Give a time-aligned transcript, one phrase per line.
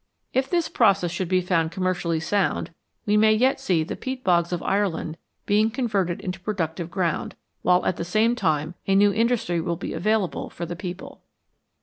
[0.33, 2.71] If this process should be found commercially sound,
[3.05, 7.85] we may yet see the peat bogs of Ireland being converted into productive ground, while
[7.85, 11.21] at the same time a new industry will be available for the people.